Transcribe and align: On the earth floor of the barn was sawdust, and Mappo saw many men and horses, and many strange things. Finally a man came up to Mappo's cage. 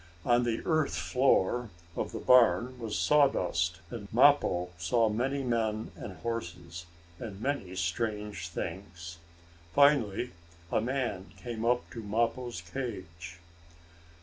On 0.25 0.41
the 0.45 0.63
earth 0.65 0.95
floor 0.95 1.69
of 1.95 2.11
the 2.11 2.17
barn 2.17 2.79
was 2.79 2.97
sawdust, 2.97 3.81
and 3.91 4.11
Mappo 4.11 4.69
saw 4.79 5.09
many 5.09 5.43
men 5.43 5.91
and 5.95 6.13
horses, 6.17 6.87
and 7.19 7.39
many 7.39 7.75
strange 7.75 8.47
things. 8.47 9.19
Finally 9.75 10.31
a 10.71 10.81
man 10.81 11.31
came 11.37 11.63
up 11.63 11.87
to 11.91 12.01
Mappo's 12.01 12.61
cage. 12.61 13.37